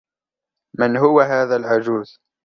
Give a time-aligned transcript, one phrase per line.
[0.79, 2.17] من هو هذا العجوز؟